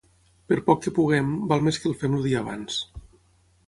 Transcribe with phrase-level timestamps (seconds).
[0.51, 2.85] Per poc que puguem, val més que el fem el dia abans.